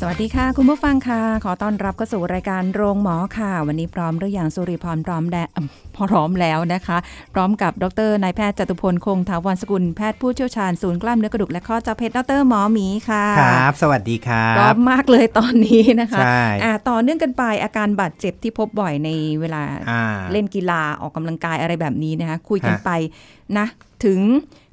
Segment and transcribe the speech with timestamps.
[0.00, 6.96] สวัสดีค่ะ คุณผู้ฟังค่ะ ขอต้อนรับเข้าสู่รายการโรงหมอค่ะ วันนี้พร้อมหรืออย่างสุริพรพร้อมแดอ่ำพร้อมแล้วนะคะ
[7.34, 19.08] พร้อมกับดรนายแพทย์จตุพลคงถาวรสกุลแพทย์ผู้เชี่ยวชาญศูนย์กล้ามเนื้อกระดูกและข้อเจ้าเพชรดรหมอหมีค่ะครับ สวัสดีครัพร้อบมมากเลยตอนนี้นะคะใช่อ่าต่อเนื่องกันไปอาการบาดเจ็บที่พบบ่อยใน
[19.40, 20.02] เวลาอ่า
[20.32, 22.90] เล่นกีฬาออกกำลังกายอะไรแบบนี้นะคะคุยกันฮะไป
[23.58, 23.66] นะ
[24.04, 24.20] ถึง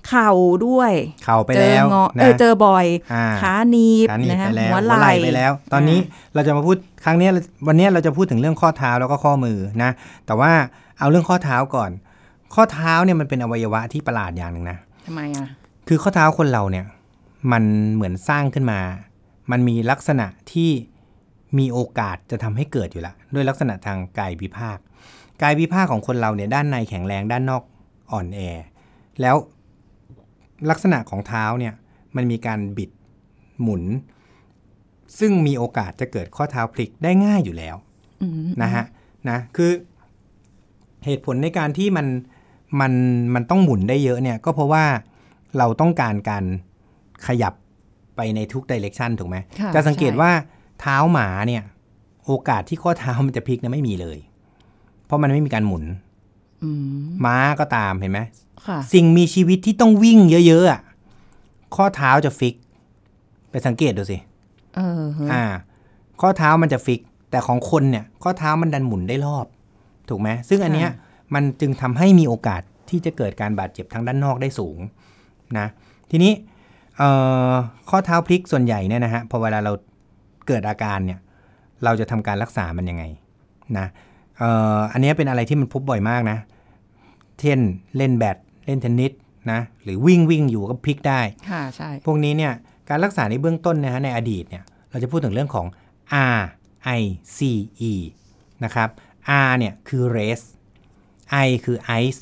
[0.07, 0.31] เข่า
[0.67, 0.93] ด้วย
[1.25, 5.99] เข่าไปเจอแล้วงอนะเออเจอบ่อยอ่าขาหนีบขาหนีบนะคะไปแล้วหัวหัวไหไหล่ล่ไปแล้ว ตอนนี้
[6.33, 7.31] เราจะมาพูดครั้งเนี้ย
[7.67, 9.91] วันเนี้ยเราจะพูดถึงเรื่องข้อเท้าแล้วก็ข้อมือนะ
[10.25, 10.51] แต่ว่า
[10.99, 11.91] เอาเรื่องข้อเท้าก่อน
[12.55, 15.47] ข้อเท้าเนี่ยมันเป็นอวัยวะที่ประหลาดอย่างหนึ่งนะทำไมอะ
[15.87, 16.85] คือข้อเท้าคนเราเนี่ย
[17.51, 17.63] มัน
[17.95, 18.79] เหมือนสร้างขึ้นมา
[19.51, 20.71] มันมีลักษณะที่
[21.57, 24.77] มีโอกาสจะทำให้เกิดอยู่ละด้วยลักษณะทางกายวิภาค
[25.41, 27.63] กายวิภาคของคนเราเนี่ยด้านในแข็งแรงด้านนอก
[28.11, 28.39] อ่อนแอ
[29.21, 29.35] แล้ว
[30.69, 31.73] ลักษณะของเท้าเนี่ย
[32.15, 32.91] มันมีการบิด
[33.61, 33.83] หมุน
[35.19, 37.75] ซึ่งมีโอกาสจะเกิดข้อเท้าพลิกได้ง่ายอยู่แล้ว
[38.21, 38.85] อืมนะฮะ
[39.29, 39.71] นะคือ
[41.05, 42.07] เหตุผลในการที่มัน
[42.79, 42.93] มัน
[43.35, 44.85] มันต้องหมุนได้เยอะเนี่ยก็เพราะว่า
[45.57, 46.45] เราต้องการการ
[47.27, 47.53] ขยับ
[48.15, 50.31] ไปในทุกดิเรกชันถูกไหมค่ะจะสังเกตใช่ว่า
[50.81, 51.63] เท้าหมาเนี่ย
[52.25, 54.17] โอกาสที่ข้อเท้ามันจะพลิกเนี่ยไม่มีเลย
[55.05, 56.04] เพราะมันไม่มีการหมุนอื
[56.65, 56.89] ม
[57.25, 58.19] ม้าก็ตามเห็นไหม
[58.67, 60.81] ค่ะสิ่งมีชีวิตที่ต้องวิ่งเยอะๆอะ
[61.75, 62.55] ข้อเท้าจะฟิก
[63.51, 64.17] ไปสังเกตดูสิ
[64.75, 65.43] เออฮะอ่า
[66.21, 69.45] ข้อเท้ามันจะฟิก แต่ของคนเนี่ย ข้อเท้ามันดันหมุนได้รอบ
[70.09, 70.89] ถูกไหมซึ่งอันเนี้ย
[71.33, 74.79] มันจึงทำให้มีโอกาสที่จะเกิดการบาดเจ็บทางด้านนอกได้สูง
[75.57, 75.67] นะ
[76.11, 76.33] ทีนี้
[76.97, 77.09] เอ่
[77.51, 77.53] อ
[77.89, 79.71] ข้อเท้าพลิกส่วนใหญ่เนี่ยนะฮะพอเวลาเรา
[80.47, 81.19] เกิดอาการเนี่ย
[81.83, 83.03] เราจะทำการรักษามันยังไง
[83.77, 83.87] นะ
[84.39, 86.37] เอ่ออันเนี้ยเป็นอะไรที่มันพบบ่อยมากนะ
[87.41, 87.59] เช่น
[87.97, 89.11] เล่นแบดเล่นเทนนิส
[89.51, 92.53] นะหรือวิ่งวิ่งอยู่ก็พลิกได้ค่ะใช่พวกนี้เนี่ย
[92.89, 95.67] การรักษาในเบื้องต้นนะฮะในอดีตเนี่ยเราจะพูดถึงเรื่องของ
[96.37, 96.39] R
[96.99, 97.01] I
[97.37, 97.39] C
[97.91, 97.93] E
[98.63, 98.89] นะครับ
[99.47, 100.45] R เนี่ยคือ rest
[101.45, 102.19] I คือ ice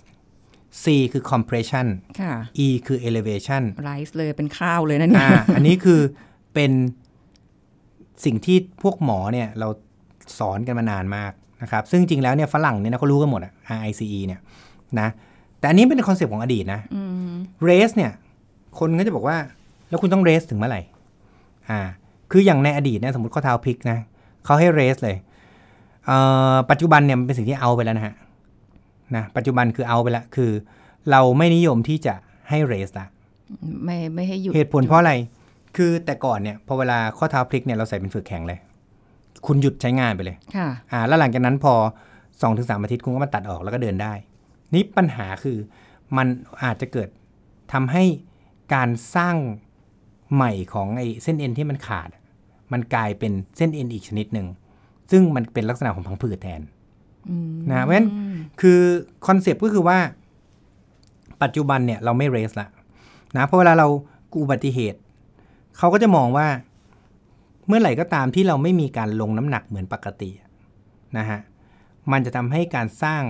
[0.83, 1.87] C คือ compression
[2.21, 2.33] ค่ะ
[2.65, 6.01] E คือ elevation rice เลยเป็นข้าวเลยนะเนี่ยอ่าอันนี้คือ
[6.53, 6.71] เป็น
[8.25, 9.67] สิ่งที่พวกหมอเนี่ยเรา
[10.39, 11.31] สอนกันมานานมาก
[11.61, 14.39] นะครับ ซึ่งจริงแล้วเนี่ยฝรั่งเนี่ยนะเขารู้กันหมดอะ R I C E เนี่ย
[15.01, 15.07] นะ
[15.59, 17.33] แต่อันนี้เป็น concept ของอดีตนะอืม
[17.69, 18.11] RICE เนี่ย
[18.79, 19.37] คนก็จะบอกว่า
[19.89, 20.81] แล้วคุณต้อง race ถึงเมื่อไหร่
[21.69, 21.79] อ่า
[22.31, 23.97] คืออย่างในอดีตเนี่ยสมมติข้อเท้าพลิกนะ
[24.45, 25.17] เขาให้ race เลย
[26.05, 26.17] เอ่
[26.53, 28.15] อปัจจุบันเนี่ยมันเป็นสิ่งที่เอาไปแล้วนะฮะ
[29.15, 30.51] นะปัจจุบันคือเอาไปแล้วคือ
[31.11, 32.13] เราไม่นิยมที่จะ
[32.49, 33.05] ให้ race ละ
[33.83, 35.13] ไม่ไม่ให้หยุดเหตุผลเพราะอะไร
[35.77, 38.59] คือแต่ก่อนเนี่ยพอเวลาข้อเท้าพลิกเนี่ยเราใส่เป็นฝึกแข็งเลย
[39.47, 41.73] คุณหยุดใช้งานไปเลย ค่ะ อ่า แล้วหลังจากนั้นพอ
[42.13, 44.13] 2อถึงสอาทิตย์คุณก็มาตัดออกแล้วก็เดินได้
[44.73, 45.57] นี่ปัญหาคือ
[46.17, 46.27] มัน
[46.63, 47.09] อาจจะเกิด
[47.73, 48.03] ทำให้
[48.73, 49.35] การสร้าง
[50.33, 52.09] ใหม่ของไอ้เส้นเอ็นที่มันขาด
[52.73, 54.47] มันกลายเป็นเส้นเอ็นอีกชนิดหนึ่ง
[55.11, 56.61] ซึ่งมันเป็นลักษณะของพังผืดแทน
[57.29, 58.09] อืมนะเพราะฉะนั้น
[58.61, 58.79] คือ
[59.27, 59.97] คอนเซปต์ก็คือว่า
[61.43, 62.67] ปัจจุบันเนี่ยเราไม่เรสละ
[63.37, 63.87] นะเพราะเวลาเรา
[64.41, 64.99] อุบัติเหตุ
[65.77, 66.47] เขาก็จะมองว่า
[67.67, 70.29] เมื่อไหร่ก็ตามที่เราไม่มีการลงน้ำหนักเหมือนปกติ
[71.17, 71.39] นะฮะ
[72.11, 73.21] มันจะทำให้การสร้าง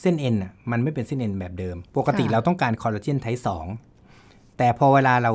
[0.00, 3.66] เส้นเอ็นอะมันไม่เป็นเส้นเอ็นแบบเดิม ปกติเราต้องการคอลลาเจนไทป์สอง
[4.58, 5.32] แต่พอเวลาเรา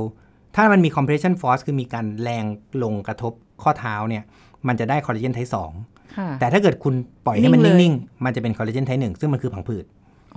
[0.56, 2.46] ถ้ามันมี compression force คือมีการแรง
[2.84, 3.34] ลงกระทบ
[3.64, 4.24] ข้อเท้าเนี่ย
[4.68, 5.72] มันจะได้คอลลาเจนไทป์สอง
[6.18, 6.94] ค่ะแต่ถ้าเกิดคุณ
[7.26, 9.86] ปล่อยให้มันนิ่งเลยนิ่งๆ มันจะเป็นคอลลาเจนไทป์หนึ่งซึ่งมันคือผังผืด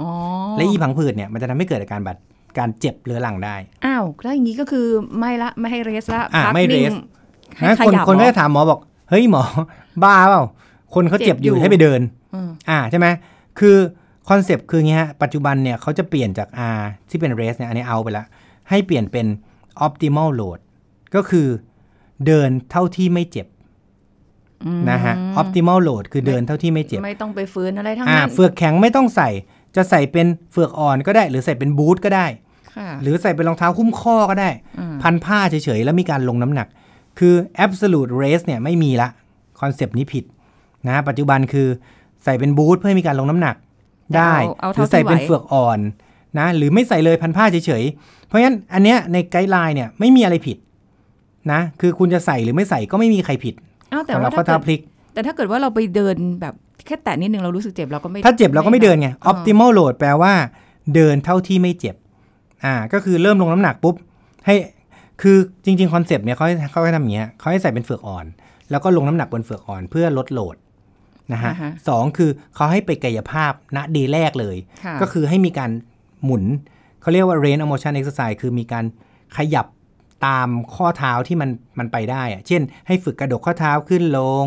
[0.01, 0.09] อ๋อ
[0.57, 2.17] และอีผังผืดเนี่ยมันจะทำให้เกิดอาการบาด
[2.59, 4.87] การเจ็บเรื้อรังได้ อ้าวแล้วอย่างนี้ก็คือ
[5.19, 6.99] ไม่ละไม่ให้เรสละอะพักไม่นิ่ง race
[7.57, 9.43] ให้นะขคนยับคนก็เหรอจะถามหมอบอก เฮ้ยหมอ
[10.03, 10.43] บ้าเปล่า
[10.95, 12.01] คนเขาเจ็บอยู่เจ็บอยู่ให้ไปเดิน
[12.35, 13.07] อืมอ่าใช่ไหม
[13.59, 13.77] คือ
[14.29, 18.25] คอนเซปต์คืออย่างงี้ฮะ ปัจจุบันเนี่ยเขาจะเปลี่ยนจาก R ที่เป็น race เนี่ยอันนี้เอาไปละ
[18.71, 19.27] ให้เปลี่ยนเป็น
[19.87, 20.59] optimal load
[21.15, 21.47] ก็คือ
[22.27, 23.47] เดินเท่าที่ไม่เจ็บ
[24.67, 29.31] อืมนะฮะ optimal load คือเดินเท่าที่ไม่เจ็บ ไม่ต้องไปฟื้นอะไรทั้งอ่านั้นเฟือกแข็งไม่ต้องใส่
[29.77, 32.27] จะใส่เป็นเฟือกอ่อนก็ได้ หรือใส่เป็นบูทก็ได้
[32.75, 36.69] ค่ะหรือใส่เป็นรองเท้าหุ้มข้อก็ได้อืมพันผ้าเฉยๆ แล้วมีการลงน้ำหนัก
[37.19, 37.35] คือ
[37.65, 39.09] absolute rest เนี่ยไม่มีละ
[39.61, 40.25] คอนเซปต์นี้ผิด
[40.89, 41.69] นะปัจจุบันคือ
[42.25, 43.57] ใส่เป็นบูทเพื่อให้มีการลงน้ำหนัก
[44.17, 45.79] ได้เอาเอาหรืเท่าใส่เป็นที่ไหวเฟือกอ่อน
[46.39, 50.57] นะหรือไม่ใส่เลยพันผ้าเฉยๆ เพราะฉะนั้นอันเนี้ยใน guideline เนี่ยไม่มีอะไรผิด
[51.53, 53.55] นะ คือคุณจะใส่หรือไม่ใส่ก็ไม่มีใครผิด
[53.93, 54.81] อ้าวแต่สำหรัว่าถ้าข้อเท้าเกิดพลิก
[55.15, 56.55] แต่ถ้าเกิดว่าเราไปเดินแบบ
[56.87, 60.33] แค่แตะนิดนึงเรารู้สึกเจ็บเราก็ไม่ถ้าเจ็บเราก็ไม่เดินไงอ๋อ optimal load แปลว่า
[60.95, 61.97] เดินเท่าที่ไม่เจ็บ
[62.65, 63.95] อ่าก็คือเริ่มลงน้ำหนักปุ๊บ
[64.47, 64.55] ให้
[65.23, 68.27] คือจริงๆคอนเซปต์เนี่ยเขาให้เขาให้ทำอย่างเงี้ยเขาให้ใส่เป็นเฝือกอ่อน
[68.71, 70.57] แล้วก็ลงน้ำหนักบนเฝือกอ่อน เพื่อลด load
[71.33, 75.71] นะฮะอ่าฮะสองคือเขาให้ไปกายภาพณ day แรกเลยค่ะก็คือให้มีการ
[76.25, 76.45] หมุน
[77.01, 78.85] เขาเรียกว่า range of motion exercise คือมีการ
[79.37, 79.67] ขยับ
[80.27, 84.47] ตามข้อเท้าที่มันมันไปได้อะเช่น ให้ฝึกกระดกข้อเท้าขึ้นลง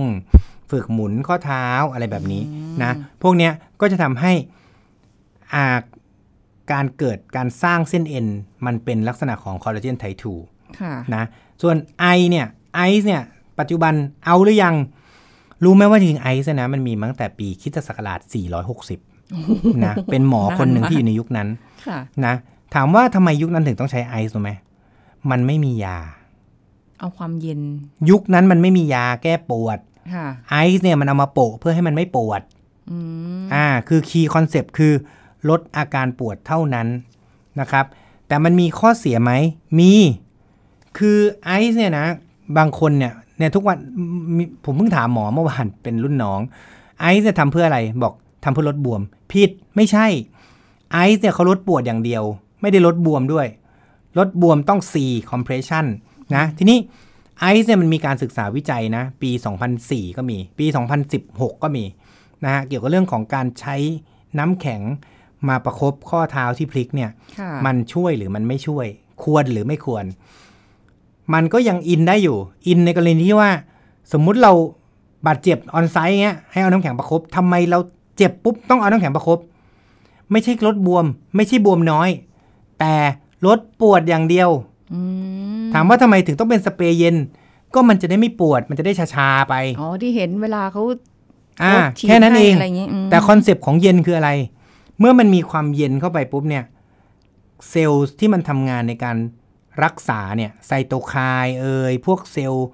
[0.71, 2.43] ฝึกหมุนข้อเท้าอะไรแบบนี้
[2.83, 2.91] นะ
[3.21, 4.33] พวกเนี้ยก็จะทำให้
[5.53, 5.65] อา
[6.71, 8.27] การเกิดการสร้างเส้นเอ็น
[8.65, 10.45] มันเป็นลักษณะของคอลลาเจนไทป์
[10.79, 11.23] ค่ะ2นะ
[11.61, 13.23] ส่วนไอเนี่ยไอซ์เนี่ย
[13.59, 13.93] ปัจจุบัน
[14.25, 14.75] เอาหรือยัง
[15.63, 18.19] รู้ไหมว่าจริงๆไอซ์นะมันมีมาตั้งแต่ปีคริสตศักราช
[19.01, 21.47] 460 นะ เป็นหมอคนหนึ่งที่อยู่ในยุคนั้น
[21.87, 22.33] ค่ะนะ
[22.73, 24.51] ถามว่าทำไมยุคนั้นถึงต้องใช้ไอซ์รู้ไหม
[25.31, 25.97] มันไม่มียา
[26.99, 27.61] เอาความเย็น
[28.09, 29.79] ยุคนั้นมันไม่มียาแก้ปวด
[30.13, 32.41] ค่ะไอซ์เนี่ยมันเอามาโปะเพื่อให้มันไม่ปวด
[32.91, 32.97] อื
[33.39, 34.93] มอ่า คือ key concept คือ
[35.49, 36.87] ลดอาการปวดเท่านั้น
[37.59, 37.85] นะครับ
[38.27, 39.31] แต่มันมีข้อเสียไหม
[39.79, 39.93] มี
[40.97, 42.07] คือไอซ์เนี่ยนะ
[42.57, 43.77] บางคนเนี่ย เนี่ยทุกวัน
[44.37, 46.39] มีผมเพิ่งถามหมอเมื่อวานเป็นรุ่นน้อง
[46.99, 48.13] ไอซ์จะทำเพื่ออะไรบอก
[48.43, 49.01] ทำเพื่อลดบวม
[49.31, 50.07] ผิดไม่ใช่
[50.91, 52.23] ไอซ์เนี่ยเขาลดปวดอย่างเดียว
[52.61, 53.47] ไม่ได้ลดบวมด้วย
[54.17, 54.93] ลดบวมต้อง C
[55.31, 55.85] compression
[56.35, 56.77] นะ ทีนี้
[57.39, 59.31] ไอซ์เนี่ยมันมีการศึกษาวิจัยนะ ปี
[59.73, 60.65] 2004 ก็มี ปี
[61.15, 61.85] 2016 ก็มี
[62.43, 63.75] นะฮะเกี่ยวกับเรื่องของการใช้
[64.39, 64.81] น้ำแข็ง
[65.49, 68.85] มาประคบข้อเท้าที่พลิกเนี่ยค่ะมันช่วยหรือมันไม่ช่วย
[69.23, 70.05] ควรหรือไม่ควร
[71.33, 72.37] มันก็ยังอินได้อยู่
[72.67, 73.51] อินในกรณีที่ว่า
[74.13, 74.51] สมมุติเรา
[75.27, 77.79] บาดเจ็บออนไซต์เงี้ยให้เอาน้ำแข็งประคบทำไมเรา
[78.17, 79.39] เจ็บปุ๊บต้องเอาน้ำแข็งประคบ
[80.31, 82.09] ไม่ใช่ลดบวม ไม่ใช่บวมน้อย
[82.79, 82.95] แต่
[83.45, 84.49] ลดปวดอย่างเดียว
[84.93, 85.01] อื
[85.63, 87.15] มถามว่าทำไมถึงต้องเป็นสเปรย์เย็น
[87.73, 90.81] ก็มันจะได้ไม่ปวดมันจะได้ชาๆไปอ๋อที่เห็นเวลาเขา
[91.63, 94.31] อ่าเขาฉีดแค่นั้นเองให้อะไรอย่างงี้อืมแต่คอนเซปต์ของเย็นคืออะไร
[94.99, 96.63] เมื่อมันมีความเย็นเข้าไปปุ๊บเนี่ย
[97.69, 99.15] เซลล์ที่มันทำงานในการ
[99.83, 101.13] รักษาเนี่ยไซโตไค
[101.43, 102.67] น์เอ่ยพวกเซลล์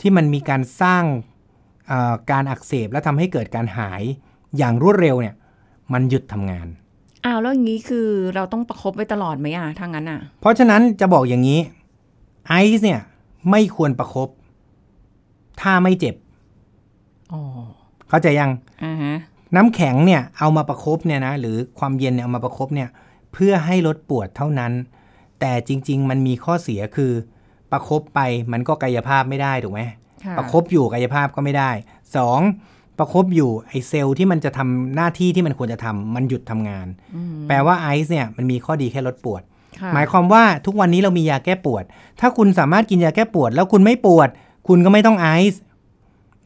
[0.00, 1.04] ที่มันมีการสร้าง
[1.88, 4.02] เอ่อการอักเสบและทำให้เกิดการหาย
[4.58, 5.34] อย่างรวดเร็วเนี่ย
[5.92, 6.68] มันหยุดทำงาน
[7.24, 11.60] อ้าวแล้วอย่างนี้คือเราต้องประคบไว้ตลอดไหมอะถ้างั้นอะ เพราะฉะนั้นจะบอกอย่างนี้
[12.48, 13.00] ไอซ์เนี่ย
[13.50, 14.28] ไม่ควรประครบ
[15.60, 16.14] ถ้าไม่เจ็บ
[17.32, 17.42] อ๋อ
[18.08, 18.50] เข้าใจยัง
[18.84, 19.16] อ่าฮะ
[19.56, 22.88] น้ำแข็งเนี่ยเอามาประคบเนี่ยนะหรือความเย็นเนี่ยเอามาประคบเนี่ย
[23.32, 24.72] เพื่อให้ลดปวดเท่านั้น
[25.40, 27.12] แต่จริง ๆ มันมีข้อเสียคือ
[27.72, 28.20] ประคบไป
[28.52, 29.80] มันก็กายภาพไม่ได้ถูกไหม
[30.24, 31.70] ค่ะประคบอยู่กายภาพก็ไม่ได้
[32.16, 32.40] สอง
[32.98, 39.42] ประคบอยู่ไอเซลล์ที่มันจะทำหน้าที่ที่มันควรจะทำมันหยุดทำงานอืมแปลว่าไอซ์เนี่ยมันมีข้อดีแค่ลดปวด
[39.80, 41.84] ค่ะหมายความว่าทุกวันนี้เรามียาแก้ปวด
[42.20, 44.28] ถ้าคุณสามารถกินยาแก้ปวด แล้วคุณไม่ปวด
[44.68, 45.60] คุณก็ไม่ต้องไอซ์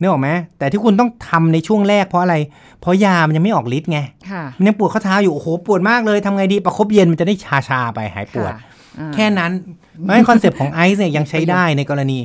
[0.00, 2.36] นึกออกไหมแต่ที่คุณต้องทำในช่วงแรกเพราะอะไร
[2.80, 3.98] เพราะยา มันยังไม่ออกฤทธิ์ไง
[4.30, 8.73] ค่ะมันยังปวดข้อเท้าอยู่ โอ้โห ปวดมากเลยทำไงดี ประคบเย็นมันจะได้ชาชาๆไปหายปวดค่ะอ่า
[9.14, 9.52] แค่นั้น
[10.00, 12.18] เพราะฉะนั้นคอนเซปต์ของไอซ์เนี่ยยังใช้ได้ในกรณี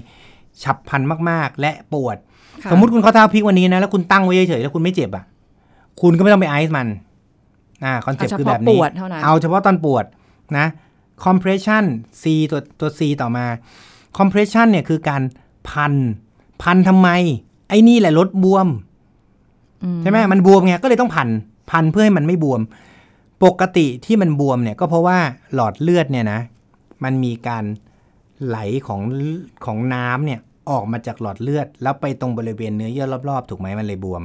[0.63, 2.17] ฉับพลันมากๆ และปวด
[2.63, 5.23] ค่ะสมมุติคุณข้อเท้าพลิกวันนี้นะ แล้วคุณตั้งไว้เฉยๆแล้วคุณไม่เจ็บอะ
[6.01, 6.87] คุณก็ไม่ต้องไปไอซ์มัน
[7.85, 10.05] อ่าคอนเซปต์คือแบบนี้ เอาเฉพาะปวดเท่านั้นเอาเฉพาะตอนปวด
[10.57, 10.67] นะ
[11.25, 11.83] compression
[12.21, 13.45] C ตัวตัว C ต่อมา
[14.17, 15.21] compression เนี่ยคือการ
[15.69, 15.93] พัน
[16.63, 17.09] พันทำไม
[17.69, 18.67] ไอ้นี่แหละลดบวม
[19.83, 21.29] อืมใช่ไหมมันบวมไงก็เลยต้องพัน
[21.71, 22.61] พันเพื่อให้มันไม่บวม
[23.43, 25.17] ปกติที่มันบวมเนี่ย ก็เพราะว่า
[25.53, 26.39] หลอดเลือดเนี่ยนะ
[27.03, 27.65] มันมีการ
[28.45, 29.01] ไหลของ
[29.65, 30.39] ของน้ำเนี่ย
[30.69, 34.23] ออกมาจากหลอดเลือด แล้วไปตรงบริเวณเนื้อเยื่อรอบๆ ถูกไหมมันเลยบวม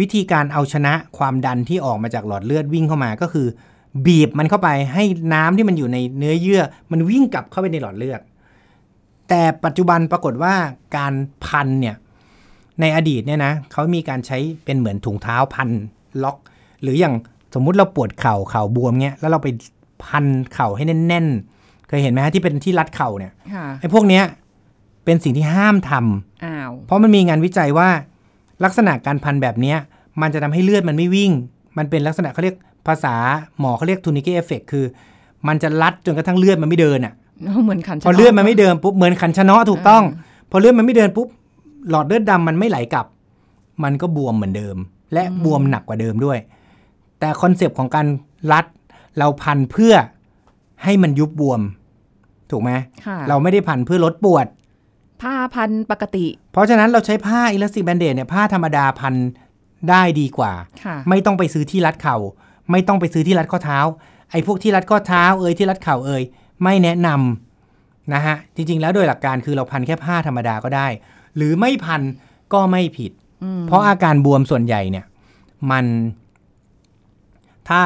[0.00, 3.46] วิธีการเอาชนะความดันที่ออกมาจากหลอดเลือดวิ่งเข้ามาก็คือ
[4.06, 5.04] บีบมันเข้าไปให้
[5.34, 8.20] น้ำที่มันอยู่ในเนื้อเยื่อ มันวิ่งกลับเข้าไปในหลอดเลือด
[9.28, 10.54] แต่ปัจจุบันปรากฏว่า
[10.96, 11.96] การพันเนี่ย
[12.80, 15.68] ในอดีตเนี่ยนะเขามีการใช้เป็นเหมือนถุงเท้าพัน
[16.22, 16.36] ล็อก
[16.82, 17.14] หรืออย่าง
[17.54, 19.48] สมมุติเราปวดเข่าเข่าบวมเงี้ยแล้วเราไป
[20.04, 24.24] พันเข่าให้แน่นๆ เคยเห็นไหมฮะที่เป็นที่รัดเข่าเนี่ยค่ะไอ้พวกเนี้ย
[25.04, 27.88] เป็นสิ่งที่ห้ามทำอ้าวเพราะมันมีงานวิจัยว่า
[28.64, 29.78] ลักษณะการพันแบบเนี้ย
[30.20, 31.30] มันจะทำให้เลือดมันไม่วิ่ง
[31.78, 33.14] มันเป็นลักษณะเขาเรียกภาษา
[33.58, 34.84] หมอเขาเรียกทูนิเกเอฟเฟกคือ
[35.48, 37.14] มันจะรัดจนกระทั่งเลือดมันไม่เดินอะ
[37.64, 40.02] เหมือนขันพอเลือดมันไม่เดินปุ๊บเหมือนขันชะเนาะถูกต้อง
[40.50, 41.28] พอเลือดมันไม่เดินปุ๊บ
[41.90, 43.06] หลอดเลือดดำมันไม่ไหลกลับ
[43.84, 44.76] มันก็บวมเหมือนเดิม
[45.14, 46.38] และบวมหนักกว่าเดิมด้วย
[47.20, 48.06] แต่คอนเซปต์ของการ
[48.52, 48.64] รัด
[49.18, 49.94] เราพันเพื่อ
[50.84, 51.60] ให้มันยุบบวม
[52.50, 52.70] ถูกไหม
[53.06, 54.46] ค่ะเราไม่ได้พันเพื่อลดปวด
[55.22, 59.14] ผ้าพันปกติ เพราะฉะนั้นเราใช้ผ้า elastic bandage เนี่ยผ้าธรรมดาพัน
[59.90, 60.52] ได้ดีกว่า
[60.84, 62.16] ค่ะไม่ต้องไปซื้อที่รัดเข่า
[62.70, 63.80] ไม่ต้องไปซื้อที่รัดข้อเท้า
[64.30, 66.22] ไอ้พวกที่รัดข้อเท้าเอ่ยที่รัดเข่าเอ่ย
[66.64, 70.86] ไม่แนะนำนะฮะ จริง ๆ แล้วโดยหลักการคือเราพันแค่ผ้าธรรมดาก็ได้
[71.36, 72.02] หรือไม่พัน
[72.52, 73.12] ก็ไม่ผิด
[73.66, 75.06] เพราะอาการบวมส่วนใหญ่เนี่ย
[75.70, 75.84] มัน
[77.68, 77.80] ถ้า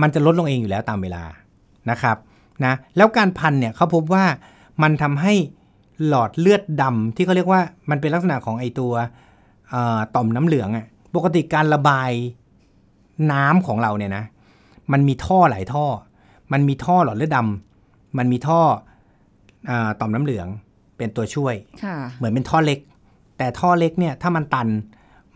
[0.00, 1.22] มันจะลดลงเองอยู่แล้วตามเวลา
[1.90, 2.16] นะครับ
[2.64, 4.24] นะแล้วการพันเนี่ยเขาพบว่า
[4.82, 5.34] มันทำให้
[6.06, 8.92] หลอดเลือดดำที่เขาเรียกว่ามันเป็นลักษณะของไอตัว
[9.70, 12.10] เอ่อต่อมน้ำเหลืองอะ่ะปกติการระบาย
[13.32, 14.24] น้ำของเราเนี่ยนะ
[14.92, 15.84] มันมีท่อหลายท่อ
[16.52, 18.60] มันมีท่อหลอดเลือดดำมันมีท่อ
[19.70, 20.46] อาต่อมน้ำเหลือง
[20.96, 21.54] เป็นตัวช่วย
[21.84, 22.78] ค่ะเหมือนเป็นท่อเล็ก
[23.38, 24.68] แต่ท่อเล็กเนี่ยถ้ามันตัน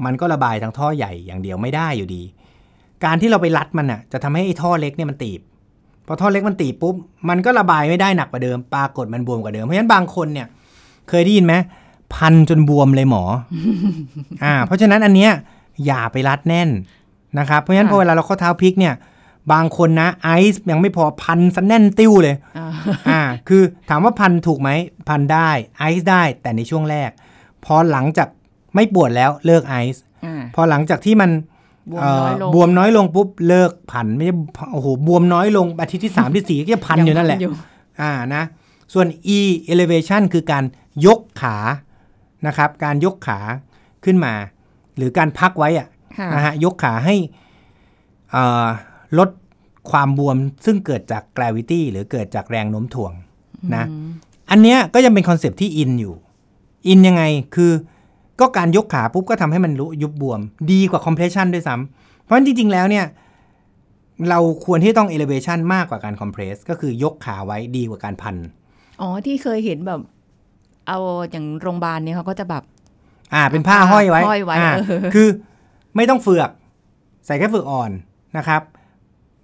[0.04, 2.22] มันก็ระบายทางท่อใหญ่อย่างเดียวไม่ได้อยู่ดี
[3.04, 5.40] การที่เราไปรัดมันอะ จะทำให้ไอ้ท่อเล็กเนี่ยมันตีบ
[6.06, 6.94] พอท่อเล็กมันตีบปุ๊บ
[7.28, 10.46] มันก็ระบายไม่ได้หนักกว่าเดิม ปรากฏมันบวมกว่าเดิม เพราะฉะนั้นบางคนเนี่ย
[11.08, 11.54] เคยได้ยินไหม
[12.14, 13.24] พันจนบวมเลยหมอ
[14.44, 15.32] อ่า เพราะฉะนั้นอันเนี้ย
[15.86, 16.70] อย่าไปรัดแน่น
[17.38, 18.94] นะครับ เพราะฉะนั้นค่ะพอเวลาเราข้อเท้าพลิกเนี่ย
[19.52, 22.68] บางคนนะไอซ์ยังไม่พอพันซะแน่นติ้วเลยอ่า
[23.10, 24.70] อ่า คือถามว่าพันถูกไหม
[25.08, 27.10] พันได้ไอซ์ได้แต่ในช่วงแรก
[27.64, 28.28] พอหลังจาก
[28.74, 31.30] ไม่ปวดแล้วเลิกไอซ์อ่าพอหลังจากที่มัน
[31.90, 34.34] บวมน้อยลงเอ่อบวมน้อยลงปุ๊บเลิกพันไม่ใช่
[34.72, 37.54] โอ้โหบวมน้อยลงอาทิตย์ที่3ที่4ก็จะพันอยู่นั่นแหละง
[38.00, 38.42] อ่านะ
[38.92, 39.38] ส่วน e
[39.72, 40.64] elevation คือการ
[41.06, 41.56] ยกขา
[42.46, 43.38] นะครับ การยกขา
[44.04, 44.34] ขึ้นมา
[44.96, 45.88] หรือการพักไว้อะ
[46.18, 47.16] ค่ะนะฮะยกขาให้
[48.32, 48.66] เอ่อ
[49.18, 49.28] ลด
[49.90, 53.12] ความบวมซึ่งเกิดจาก gravity หรือเกิดจากแรงโน้มถ่วง
[53.74, 53.84] นะ
[54.50, 56.14] อันเนี้ยก็ยังเป็นคอนเซปต์ที่ in อยู่
[56.88, 57.22] in ยังไง
[57.54, 57.72] คือ
[58.40, 60.40] ก็การยกขาปุ๊บก็ทำให้มันรู้ยุบบวม
[60.72, 63.06] ดีกว่า compression ด้วยซ้ำเพราะฉะนั้นจริง ๆ แล้วเนี่ย
[64.30, 68.36] เราควรที่ต้อง elevation มากกว่าการ compress ก็คือยกขาไว้ดีกว่าการพัน
[69.00, 70.00] อ๋อ ที่เคยเห็นแบบ
[70.88, 70.98] เอา
[71.30, 72.62] อย่างโรงพยาบาลเนี่ยเขาก็จะแบบ
[73.34, 75.28] อ่า เป็นผ้าห้อยไว้ห้อยไว้อ่าเออคือ
[75.96, 76.50] ไม่ต้องเฟือก
[77.26, 77.90] ใส่แค่เฟือกอ่อน
[78.38, 78.62] นะครับ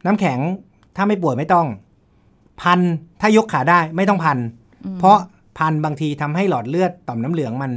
[0.06, 0.38] น้ำแข็ง
[0.96, 1.66] ถ้าไม่ปวดไม่ต้อง
[2.62, 2.80] พัน
[3.20, 4.38] ถ้ายกขาได้ไม่ต้องพัน
[4.98, 5.16] เพราะ
[5.58, 7.72] พันบางทีทำให้หลอดเลือดต่อมน้ำเหลืองมัน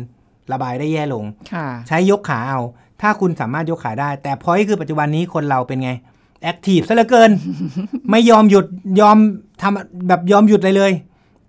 [0.52, 1.24] ระบายได้แย่ลง
[1.54, 2.62] ค่ะใช้ยกขาเอา
[3.02, 5.92] ถ้าคุณสามารถยกขาได้ แต่พอยคือปัจจุบันนี้คนเราเป็นไง
[6.44, 7.32] แอคทีฟซะเหลือเกิน
[8.12, 8.66] ไม่ยอมหยุด
[9.02, 9.18] ยอม
[9.62, 10.92] ทำแบบยอมหยุดเลยเลย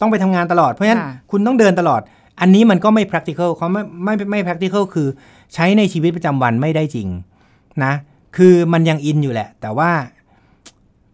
[0.00, 2.00] ต้องไปทำงานตลอด เพราะฉะนั้นค่ะคุณต้องเดินตลอด
[2.40, 5.08] อันนี้มันก็ไม่ practical เขาไม่ไม่ไม่ practical คือ
[5.54, 7.08] ใช้ในชีวิตประจำวันไม่ได้จริง
[7.84, 7.92] นะ
[8.36, 9.90] คือมันยังอินอยู่แหละ แต่ว่า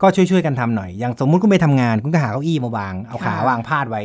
[0.03, 4.03] ก็ช่วยๆกันทำหน่อย อย่างสมมุติคุณไปทำงานคุณก็หาเก้าอี้มาวาง เอาขาวางพาดไว้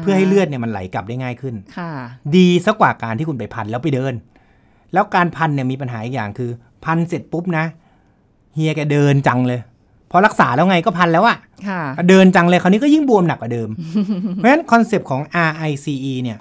[0.00, 1.90] เพื่อให้เลือดเนี่ยมันไหลกลับได้ง่ายขึ้นค่ะ
[2.36, 4.14] ดีสักกว่าการที่คุณไปพันแล้วไปเดิน
[4.92, 6.50] แล้วการพันเนี่ยมีปัญหาอีกอย่างคือ
[6.84, 7.64] พันเสร็จปุ๊บนะ
[8.54, 9.60] เฮียแกเดินจังเลย
[10.10, 11.36] พอรักษาแล้วไงก็พันแล้วอะ
[11.68, 13.68] ค่ะเดินจังเลยคราวนี้ก็ยิ่งบวมหนักกว่าเดิม
[14.34, 16.38] เพราะฉะนั้นคอนเซปต์ของ RICE เนี่ย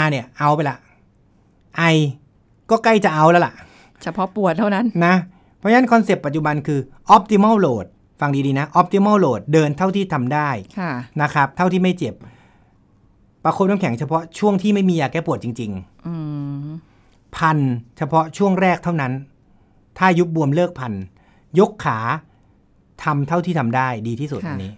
[0.00, 0.76] R เนี่ยเอาไปละ
[1.94, 1.96] I
[2.70, 3.52] ก็ใกล้จะเอาแล้วล่ะ
[4.02, 5.14] เฉพาะปวดเท่านั้นนะ
[5.58, 6.80] เพราะฉะนั้นคอนเซปต์ปัจจุบันคือ
[7.14, 7.86] optimal load
[8.20, 10.92] ฟังดีๆนะ optimal load เดินเท่าที่ทำได้ค่ะ
[11.22, 12.14] นะครับ เท่าที่ไม่เจ็บ
[13.44, 16.14] ประคบน้ำแข็งเฉพาะช่วงที่ไม่มียาแก้ปวดจริงๆอื
[16.66, 16.68] ม
[17.36, 17.58] พัน
[17.96, 19.12] เฉพาะช่วงแรกเท่านั้น
[19.98, 20.92] ถ้ายุบบวมเลิกพัน
[21.58, 21.98] ยกขา
[23.04, 24.72] ทำเท่าที่ทำได้ดีที่สุดค่ะอันนี้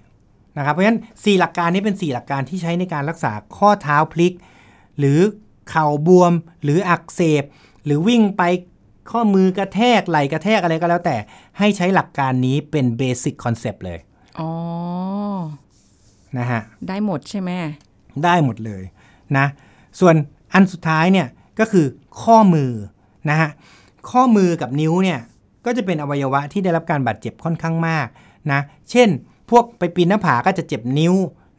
[0.57, 4.35] นะครับ เพราะฉะนั้นสี่หลักการนี้เป็นสี่หลักการที่ใช้ในการรักษาข้อเท้าพลิก
[4.99, 5.21] หรือ
[5.71, 7.45] เข่าบวม หรืออักเสบ
[7.85, 8.43] หรือวิ่งไป
[9.13, 11.17] ข้อมือกระแทกไหล่กระแทกอะไรก็แล้วแต่
[11.59, 13.99] ให้ใช้หลักการนี้เป็นเบสิ c คอนเซปต์เลย
[14.41, 14.51] อ๋อ
[16.39, 17.51] นะฮะ ได้หมดใช่ไหม
[18.25, 18.83] ได้หมดเลย
[19.37, 19.47] นะ
[20.01, 20.15] ส่วน
[20.55, 21.27] อันสุดท้ายเนี่ย
[21.61, 21.87] ก็คือ
[22.23, 22.71] ข้อมือ
[23.31, 23.51] นะฮะ
[24.11, 25.21] ข้อมือกับนิ้วเนี่ย
[25.65, 28.07] ก็จะเป็นอวัยวะที่ได้รับการบาดเจ็บค่อนข้างมาก
[28.53, 28.61] นะ
[28.91, 29.09] เช่น
[29.51, 31.15] พวกไปปีนหน้าผาก็จะเจ็บนิ้ว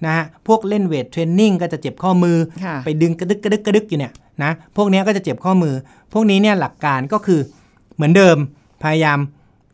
[0.06, 4.14] นะฮะพวกเล่นเวทเทรนนิ่งก็จะเจ็บข้อมือค่ะไปดึงกระดึกกระดึกกระดึกอยู่เนี่ย
[4.44, 5.74] นะพวกเนี้ยก็จะเจ็บข้อมือ
[6.14, 7.40] พวกนี้เนี่ยหลักการก็คือ
[7.96, 8.38] เหมือนเดิม
[8.84, 9.20] พยายาม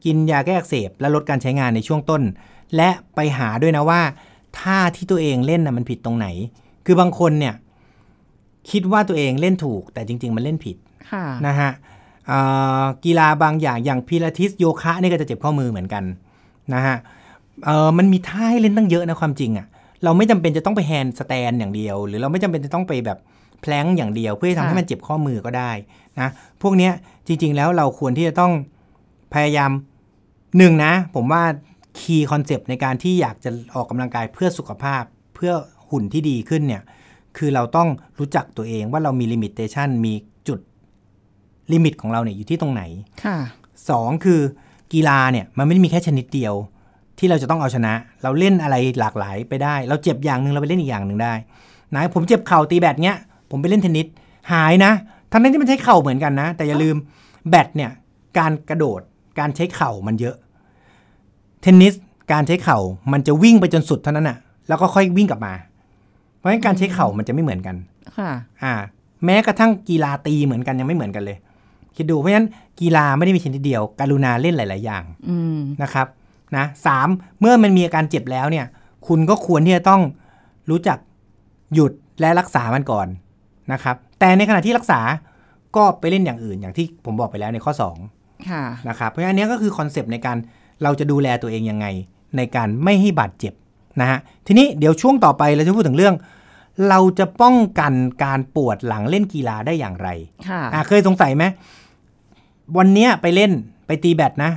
[0.05, 2.21] กินยาแก้อักเสบ และลดการใช้งานในช่วงต้น
[2.75, 4.01] และไปหาด้วยนะว่า
[4.59, 6.27] ท่าที่ตัวเองเล่นนะมันผิดตรงไหน
[6.85, 7.53] คือบางคนเนี่ย
[8.71, 10.77] คิดว่าตัวเองเล่นถูก แต่จริง ๆ มันเล่นผิด
[11.11, 11.71] ค่ะนะฮะ
[12.27, 12.39] เอ่
[12.81, 16.03] อกีฬาบางอย่างอย่างพิลาทิสโยคะนี่ก็จะเจ็บข้อมือเหมือนกัน
[16.73, 16.95] นะฮะ
[17.65, 19.67] เอ่อมันมีท่าให้เล่นตั้งเยอะนะความจริงอะ่ะ
[20.03, 23.19] เราไม่จำเป็นจะต้องไป handstand อย่างเดียว หรือเราไม่จำเป็นจะต้องไปแบบ
[23.61, 25.71] plank อย่างเดียว เพื่อให้ทำให้มันเจ็บข้อมือก็ได้
[26.19, 26.29] นะ
[26.61, 26.93] พวกเนี้ย
[27.27, 28.53] จริง ๆ แล้วเราควรที่จะต้อง
[29.33, 29.71] พยายาม
[30.57, 31.43] หนึ่งนะ ผมว่า
[31.99, 35.03] key concept ในการที่อยากจะออกกำลังกายเพื่อสุขภาพ
[35.35, 35.53] เพื่อ
[35.89, 36.83] หุ่นที่ดีขึ้นเนี่ย
[37.37, 37.87] คือเราต้อง
[38.19, 40.13] รู้จักตัวเองว่าเรามีลิมิตเ t ชันมี
[40.47, 40.59] จุด
[41.73, 42.83] limit ของเราเนี่ยอยู่ที่ตรงไหน
[43.23, 43.37] ค่ะ
[43.89, 44.41] สองคือ
[44.93, 46.53] กีฬาเนี่ยมันไม่ได้มีแค่ชนิดเดียว
[47.19, 47.93] ที่เราจะต้องเอาชนะ
[48.23, 51.33] เราเล่นอะไรหลากหลายไปได้ เราเจ็บอย่างหนึ่งเราไปเล่นอีกอย่างหนึ่งได้
[51.95, 53.17] นะผมเจ็บเข่าตีแบดเนี้ย
[53.51, 54.07] ผมไปเล่นเทนนิส
[54.51, 54.91] หายนะ
[55.31, 56.95] ทั้งนั้นที่มันใช้เข่าเหมือนกันนะ แต่อย่าลืม
[57.49, 57.91] แบดเนี่ย
[58.37, 59.01] การกระโดด
[59.39, 60.35] การใช้เข่ามันเยอะ
[61.61, 61.93] เทนนิส
[62.31, 62.79] การใช้เข่า
[63.11, 65.53] มันจะวิ่งไปจนสุดเท่านั้นอะ แล้วก็ค่อยวิ่งกลับมา
[66.37, 67.75] เพราะฉะนั้นการใช้เข่ามันจะไม่เหมือนกัน
[68.17, 68.29] ค่ะ
[68.63, 68.73] อ่า
[69.25, 71.37] แม้กระทั่งกีฬาตีเหมือนกันยังไม่เหมือนกันเลย
[71.95, 72.47] คิดดูเพราะฉะนั้น
[72.81, 76.07] กีฬาไม่ได้มีชนิดเดียว การุณาเล่นหลาย ๆ อย่างอืมนะครับ
[76.57, 77.07] นะสาม
[77.39, 78.65] เมื่อมันมีอาการเจ็บแล้วเนี่ย
[79.07, 80.01] คุณก็ควรที่จะต้อง
[80.69, 80.97] รู้จัก
[81.73, 81.91] หยุด
[82.21, 83.07] และรักษามันก่อน
[83.71, 84.99] นะครับ แต่ในขณะที่รักษา
[85.75, 87.73] ก็ไปเล่นอย่างอื่นอย่างที่ผมบอกไปแล้วในข้อ
[88.09, 90.37] 2ค่ะนะครับ เพราะฉะนั้นอันนี้ก็คือคอนเซปต์ในการ
[90.83, 91.85] เราจะดูแลตัวเองยังไง
[92.37, 93.53] ในการไม่ให้บาดเจ็บ
[94.01, 96.15] นะฮะ ทีนี้เดี๋ยวช่วงต่อไปเราจะพูดถึงเรื่อง
[96.89, 97.93] เราจะป้องกัน
[98.23, 100.09] การปวดหลังเล่นกีฬาได้อย่างไร
[100.47, 101.43] ค่ะอ่าเคยสงสัยไหม
[102.77, 103.51] วันเนี้ยไปเล่น
[103.87, 104.51] ไปตีแบดนะ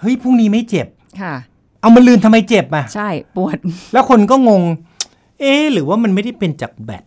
[0.00, 0.86] เฮ้ยพรุ่งนี้ไม่เจ็บ
[1.20, 1.34] ค่ะ
[1.80, 3.56] เอามันลืนทำไมเจ็บอะ ใช่ปวด
[3.92, 4.62] แล้วคนก็งง
[5.40, 7.04] เอ๊ะหรือว่ามันไม่ได้เป็นจากแบต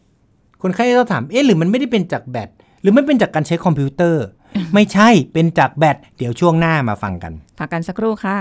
[0.61, 2.49] คนไข้ก็ถามเอ๊ะหรือมันไม่ได้เป็นจากแบต
[2.81, 4.23] หรือมันเป็นจากการใช้คอมพิวเตอร์
[4.73, 8.37] ไม่ใช่เป็นจากแบตเดี๋ยวช่วงหน้ามาฟังกันพักกันสักครู่ค่ะ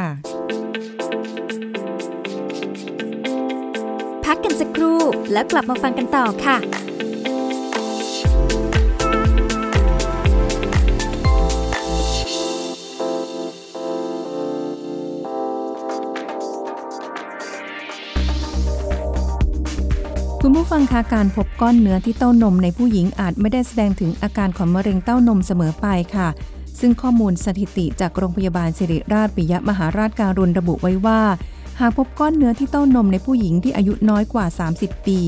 [4.25, 4.99] พักกันสักครู่
[5.33, 6.57] แล้วกลับมาฟังกันต่อค่ะ
[20.45, 26.29] คุณผู้ฟังคะการพบก้อนเนื้อที่เต้านมในผู้หญิงอาจไม่ได้แสดงถึงอาการของมะเร็งเต้านมเสมอไปค่ะ
[26.81, 31.21] ซึ่งข้อมูลสถิติจากโรงพยาบาลสิริราชปิยมหาราชการุณระบุไว้ว่า
[31.81, 34.47] หากพบก้อนเนื้อที่เต้านมในผู้หญิงที่อายุน้อยกว่า
[34.77, 35.19] 30 ปี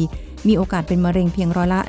[0.46, 1.80] มีโอกาสเป็นมะเร็งเพียงร้อยละ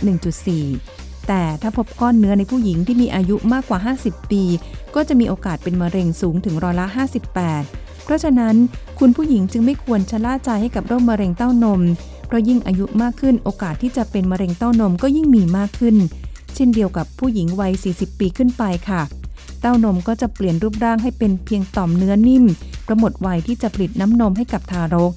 [0.59, 4.43] 1.4 แต่ถ้าพบก้อนเนื้อในผู้หญิงที่มีอายุมากกว่า 50 ปี
[4.95, 6.87] ก็จะมีโอกาสเป็นมะเร็งสูงถึงร้อยละ
[7.45, 8.55] 58 เพราะฉะนั้น
[8.99, 11.81] คุณผู้หญิงจึงไม่ควรชะล่าใจให้กับโรคมะเร็งเต้านม
[12.25, 15.95] เพราะยิ่งอายุมากขึ้นโอกาสที่จะเป็นมะเร็งเต้านมก็ยิ่งมีมากขึ้น
[16.55, 19.01] เช่นเดียวกับผู้หญิงวัย 40 ปีขึ้นไปค่ะ
[19.61, 22.45] เต้านมก็จะเปลี่ยนรูปร่างให้เป็นเพียงต่อมเนื้อนิ่ม
[22.83, 25.11] เพระหมดวัยที่จะผลิตน้ำนมให้กับทารก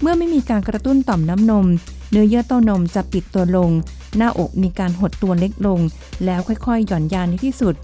[0.00, 1.66] เมื่อไม่มีการกระตุ้นต่อมน้ำนม
[2.10, 3.70] เนื้อเยื่อเต้านมจะปิดตัวลง
[4.16, 5.80] หน้าอกมีการหดตัวเล็กลง
[6.24, 7.74] แล้วค่อยๆ หย่อนยานในที่สุด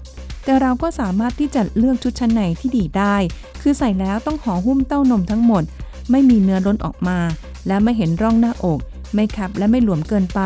[0.43, 3.15] แต่เราก็สามารถที่จะเลือกชุดชั้นในที่ดีได้
[3.61, 5.63] คือใส่แล้วต้องห่อหุ้มเต้านมทั้งหมด
[6.11, 7.19] ไม่มีเนื้อล้นออกมา
[7.67, 8.79] และไม่เห็นร่องหน้าอก
[9.13, 10.41] ไม่คับและไม่หลวมเกินไป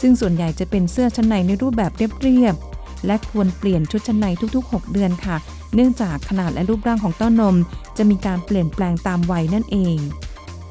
[0.00, 5.36] ซึ่งส่วนใหญ่จะเป็นเสื้อชั้นในในรูปแบบเรียบๆและควรเปลี่ยนชุดชั้นในทุก ๆ 6 เดือนค่ะ
[5.74, 7.56] เนื่องจากขนาดและรูปร่างของเต้านม
[7.96, 9.98] จะมีการเปลี่ยนแปลงตามวัยนั่นเอง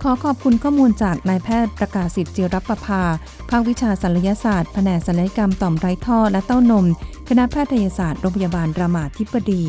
[0.02, 3.02] ขอขอบคุณข้อมูลจากนายแพทย์ประกาศสิทธิ์จิรประภา
[3.50, 6.86] ภาควิชาศัลยศาสตร์แผนกศัลยกรรมต่อมไร้ท่อและเต้านม
[7.30, 9.64] คณะแพทยศาสตร์โรงพยาบาลรามาธิบดี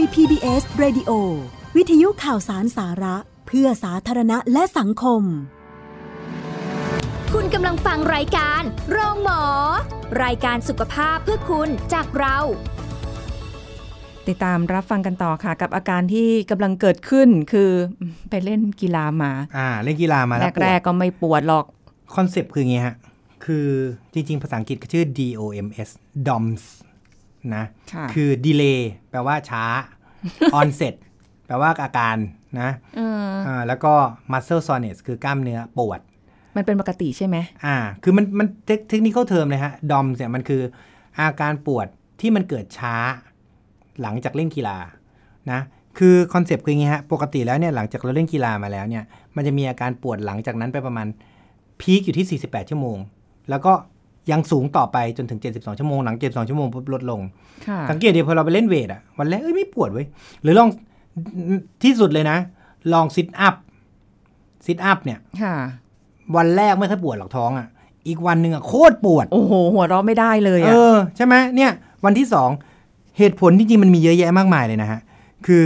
[0.00, 1.10] ย PBS Radio
[1.76, 5.22] วิทยุข่าวสารสาระ เพื่อสาธารณะและสังคม
[7.34, 9.42] คุณกำลังฟังรายการโรงหมอ
[10.24, 12.38] รายการสุขภาพเพื่อคุณจากเรา
[14.28, 17.70] ติดตามรับฟังกันต่อค่ะ กับอาการที่กำลังเกิดขึ้นคือ
[18.30, 21.64] ไปเล่นกีฬามา อ่า เล่นกีฬามาแล้วปวดแรกๆก็ไม่ปวดหรอก
[22.14, 22.96] คอนเซปต์คืออย่างงี้ฮะ
[23.44, 23.68] คือ
[24.14, 25.90] จริง ๆ ภาษาอังกฤษก็ชื่อ DOMS
[26.28, 26.64] DOMS
[27.54, 28.80] นะค่ะคือ delay
[29.10, 29.64] แปลว่าช้า
[30.58, 30.94] onset
[31.46, 32.16] แปลว่าอาการ
[32.60, 33.92] นะเอออ่าแล้วก็
[34.32, 36.00] muscle soreness คือกล้ามเนื้อปวด
[36.56, 38.46] มันเป็นปกติใช่ไหมอ่า คือมันมัน
[38.88, 40.62] technical term เลยฮะ DOMS เนี่ยมันคือ
[41.18, 41.86] อาการปวด
[42.20, 42.94] ที่มันเกิดช้า
[44.02, 44.78] หลังจากเล่นกีฬา
[45.50, 45.60] นะ
[45.98, 49.04] คือคอนเซปต์คืออย่างงี้ฮะ ปกติแล้วเนี่ยหลังจากเราเล่นกีฬามาแล้วเนี่ย
[49.36, 51.06] มันจะมีอาการปวดหลังจากนั้นไปประมาณ
[51.80, 52.98] peak อยู่ที่ 48 ชั่วโมง
[53.50, 53.72] แล้วก็
[54.30, 57.20] ยังสูงต่อไปจนถึง 72 ชั่วโมง หลัง 72 ชั่วโมงปุ๊บลดลง
[57.66, 60.06] ค่ะสังเกตดีพอเราไปเล่น weight อะวันแรกเอ้ยไม่ปวดเว้ย
[60.42, 60.68] หรือลอง
[61.82, 62.38] ที่สุดเลยนะ
[62.92, 63.54] ลอง sit up
[64.66, 65.54] sit up เนี่ยค่ะ
[66.36, 67.68] วันแรกไม่ค่อยปวดหรอกท้องอะ่ะ
[68.08, 71.70] อีกวันหนึ่งอะโคตรปวด โอ้โห หัวเราะไม่ได้เลยเออะอใช่ไหมเนี่ย
[72.04, 72.50] วันที่สอง
[73.18, 75.00] เหตุผลจริงๆมันมีเยอะแยะมากมายเลยนะฮะ
[75.46, 75.62] คือ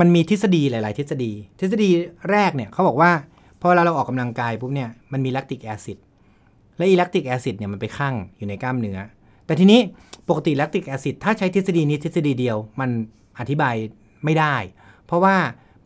[0.00, 1.90] มันมีทฤษฎีหลาย ๆ ทฤษฎี ทฤษฎี
[2.30, 3.10] แรกเนี่ยเขาบอกว่า
[3.60, 5.98] พอเวลาเราออกกำลังกายปุ๊บเนี่ยมันมี lactic acid
[6.80, 8.98] และอี lactic acid เนี่ยมันไปคั่งอยู่ในกล้ามเนื้อ
[9.46, 9.80] แต่ทีนี้
[10.28, 12.90] ปกติ lactic acid ถ้าใช้ทฤษฎีนี้ทฤษฎีเดียว มัน
[13.38, 13.74] อธิบาย
[14.24, 14.54] ไม่ได้
[15.06, 15.34] เพราะว่า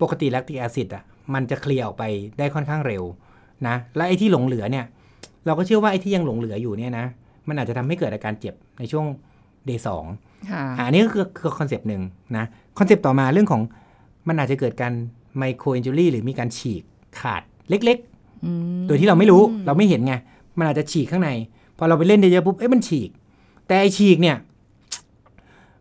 [0.02, 1.02] ปกติ lactic acid อะ
[1.34, 2.04] มันจะเคลียร์ออกไป
[2.38, 3.02] ได้ค่อนข้างเร็ว
[3.66, 4.84] นะและไอ้ที่หลงเหลือเนี่ย
[5.46, 7.06] เราก็เชื่อว่าไอ้ที่ยังหลงเหลืออยู่เนี่ยนะ
[7.48, 9.06] มันอาจจะทำให้เกิดอาการเจ็บในช่วง
[9.66, 10.04] day สอง
[10.50, 12.02] ค่ะอันนี้ก็คือคือ concept หนึ่ง
[12.36, 12.44] นะ
[12.78, 13.62] concept ต่อมาเรื่องของ
[14.28, 14.92] มันอาจจะเกิดการ
[15.38, 16.82] micro injury หรือมีการฉีก
[17.20, 17.98] ขาดเล็ก
[18.44, 20.14] อืมๆโดยที่เราไม่รู้เราไม่เห็นไง
[20.58, 21.30] มันอาจจะฉีกข้างใน
[21.78, 23.10] พอเราไปเล่นเยอะๆปุ๊บเอ๊ะมันฉีก
[23.66, 24.36] แต่ไอฉีกเนี่ย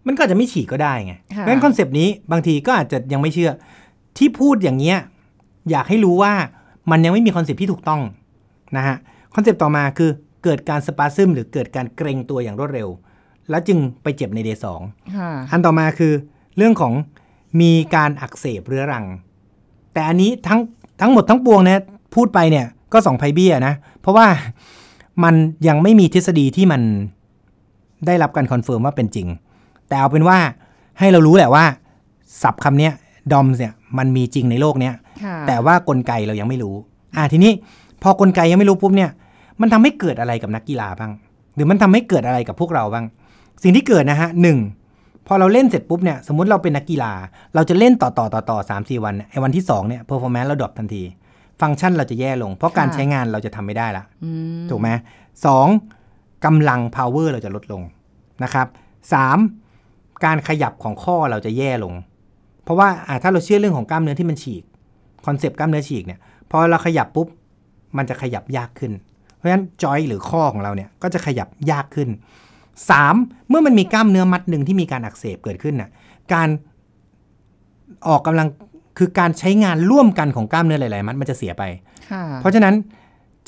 [0.08, 3.52] มันก็อาจจะไม่ฉีกก็ได้ไงค่ะเพราะฉะนั้น concept นี้บางทีก็อาจจะยังไม่เชื่อ
[4.18, 4.98] ที่พูดอย่างเงี้ย
[5.72, 6.34] อยากให้รู้ว่า
[6.92, 8.02] มันยังไม่มี concept ที่ถูกต้อง
[8.78, 8.96] นะฮะ
[9.36, 10.10] concept ต่อมาคือ
[10.44, 12.90] เกิดการ spasm หรือเกิดการเกร็งตัวอย่างรวดเร็ว
[13.50, 14.82] แล้วจึงไปเจ็บใน day สอง
[15.18, 16.14] ค่ะอันต่อมาคือ
[16.58, 16.94] เรื่องของ
[17.62, 19.06] มีการอักเสบเรื้อรัง
[19.94, 20.60] แต่อันนี้ทั้ง
[21.02, 21.80] ทั้งหมดทั้งปวงเนี่ย
[22.16, 24.28] พูดไปเนี่ย ก็สองไพเบี้ยนะ เพราะว่า
[25.24, 25.36] มัน
[25.68, 26.82] ยังไม่มีทฤษฎีที่มัน
[28.06, 29.28] ได้รับการ confirm ว่าเป็นจริง
[29.88, 30.38] แต่เอาเป็นว่า
[31.00, 31.66] ให้เรารู้แหละว่า
[32.42, 32.94] ศัพท์คำเนี้ย
[33.32, 36.76] DOMS เนี่ยมันมีจริงในโลกเนี้ยค่ะแต่ว่ากลไกเรายังไม่รู้
[37.16, 37.52] อ่าทีนี้
[38.04, 39.10] พอกลไกยังไม่รู้ปุ๊บเนี่ย
[39.62, 41.12] มันทำให้เกิดอะไรกับนักกีฬาบ้าง
[41.56, 43.06] หรือมันทำให้เกิดอะไรกับพวกเราบ้าง
[43.64, 44.58] สิ่งที่เกิดนะฮะหนึ่ง
[45.28, 47.12] พอเราเล่นเสร็จปุ๊บเนี่ยสมมติเราเป็นนักกีฬา
[47.56, 51.04] เราจะเล่นต่อต่อต่อต่อสามสี่วันเนี่ยไอ้วันที่สองเนี่ย performance เรา drop ทันที
[51.64, 54.30] ฟังก์ชันเราจะแย่ลง เพราะการค่ะใช้งานเราจะทำไม่ได้ละอื
[54.64, 54.90] มถูกไหม
[55.46, 55.68] สอง
[56.46, 57.84] กำลัง power เราจะลดลง
[58.44, 58.68] นะครับ
[59.14, 59.38] สาม
[60.26, 61.94] การขยับของข้อเราจะแย่ลง
[62.64, 64.64] เพราะว่าอ่าถ้าเราเชื่อเรื่องของกล้ามเนื้อที่มันฉีก
[65.26, 66.20] คอนเซปต์กล้ามเนื้อฉีกเนี่ย
[66.52, 67.28] พอเราขยับปุ๊บ
[67.98, 68.92] มันจะขยับยากขึ้น
[69.36, 72.10] เพราะฉะนั้นจอยหรือข้อของเราเนี่ยก็จะขยับยากขึ้น
[72.84, 73.50] 3.
[73.50, 75.90] เมื่อมันมีกล้ามเนื้อมัดหนึ่งที่มีการอักเสบเกิดขึ้นน่ะ
[76.34, 76.50] การ
[78.08, 78.48] ออกกำลัง
[78.98, 81.64] คือการใช้งานร่วมกันของกล้ามเนื้อหลาย ๆ มัดมันจะเสียไป
[82.12, 82.74] ค่ะเพราะฉะนั้น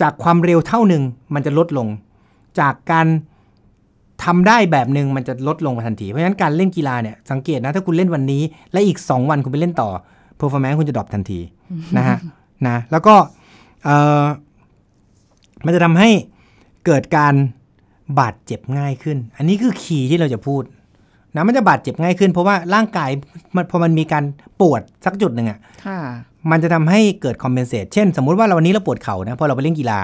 [0.01, 1.03] จากความเร็วเท่าหนึ่ง
[1.35, 1.87] มันจะลดลง
[2.59, 3.07] จากการ
[4.23, 9.89] ทำได้แบบหนึ่งมันจะลดลงมาทันที เพราะฉะนั้นการเล่นกีฬาเนี่ยสังเกตนะ ถ้าคุณเล่นวันนี้ และอีก 2 วันคุณไปเล่นต่อ
[10.39, 11.39] performance คุณจะดรอปทันที
[11.97, 12.17] นะฮะ
[12.67, 13.15] นะแล้วก็
[13.83, 14.23] เอ่อ
[15.65, 16.09] มันจะทำให้
[16.85, 17.33] เกิดการ
[18.19, 20.61] บาดเจ็บง่ายขึ้น อันนี้คือคีย์ที่เราจะพูด
[21.35, 23.09] นะมันจะบาดเจ็บง่ายขึ้น เพราะว่าร่างกาย
[23.55, 24.23] มันพอมันมีการ
[24.61, 25.99] ปวดสักจุดหนึ่งอะค่ะ
[26.51, 29.99] มันจะทำให้เกิด compensate เช่น สมมุติว่าเราวันนี้เราปวดเข่านะพอเราไปเล่นกีฬา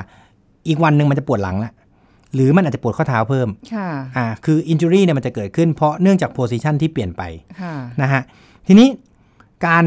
[0.68, 1.72] อีกวันหนึ่งมันจะปวดหลังละ
[2.36, 7.22] หรือมันอาจจะปวดข้อเท้าเพิ่มค่ะอ่าคือ injury เนี่ยมันจะเกิดขึ้นเพราะเนื่องจาก position ที่เปลี่ยนไป
[7.62, 8.22] ค่ะนะฮะ
[8.68, 8.88] ทีนี้
[9.66, 9.86] การ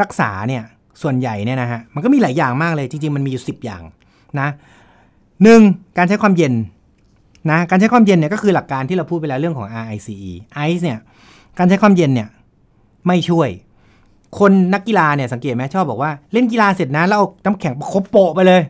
[0.00, 0.62] รักษาเนี่ย
[1.02, 3.82] ส่วนใหญ่เนี่ยนะฮะมันก็มีหลายอย่างมากเลยจริงๆ มันมีอยู่10อย่าง
[4.40, 4.48] นะ
[5.42, 5.60] หนึ่ง
[5.96, 6.54] การใช้ความเย็น
[7.50, 10.08] นะการใช้ความเย็นเนี่ยก็คือหลักการที่เราพูดไปแล้วเรื่องของ RICE
[10.68, 10.98] ICE เนี่ย
[11.58, 12.28] การใช้ความเย็นเนี่ย
[13.06, 13.48] ไม่ช่วย
[14.38, 18.62] คนนักกีฬาเนี่ยสังเกตไหมชอบบอกว่าเล่นกีฬาเสร็จนะแล้วเอาน้ำแข็งประคบโปะไปเลย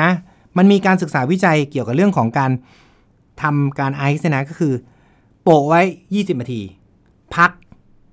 [0.00, 0.08] นะ
[0.56, 2.50] มันมีการศึกษาวิจัยเกี่ยวกับเรื่องของการ
[3.42, 4.72] ทำการไอซ์นะก็คือ
[5.42, 5.80] โปะไว้
[6.12, 6.60] 20 นาที
[7.34, 7.50] พัก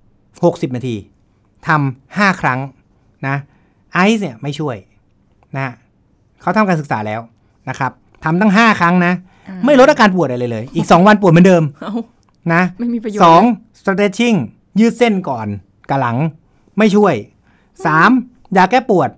[0.07, 0.95] 60 นาที
[1.67, 2.59] ทำห้าครั้ง
[3.27, 3.35] นะ
[3.93, 4.75] ไอซ์เนี่ยไม่ช่วย
[5.57, 5.67] นะ
[6.41, 7.21] เขาทำการศึกษาแล้ว
[7.69, 7.91] นะครับ
[8.23, 9.13] ทำตั้ง 5 ครั้งนะ
[9.65, 11.93] ไม่ลดอาการปวดอะไรเลย อีก 2 วันปวดเหมือนเดิมเอ้า
[12.53, 13.43] นะไม่มีประโยชน์สอง
[13.79, 14.37] stretching
[14.79, 15.47] ยืดเส้นก่อน
[15.89, 16.17] กับหลัง
[16.77, 17.13] ไม่ช่วย
[17.85, 18.09] สาม
[18.57, 19.09] ยาแก้ปวด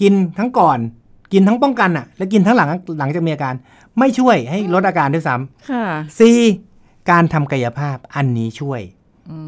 [0.00, 0.78] กินทั้งก่อน
[1.32, 2.68] กินทั้งป้องกันอะแล้วกินทั้งหลัง
[2.98, 3.54] หลังจากมีอาการ
[3.98, 5.84] ไม่ช่วยให้ลดอาการด้วยซ้ำค่ะ
[6.18, 6.38] สี่
[7.10, 8.80] การทำกายภาพอันนี้ช่วย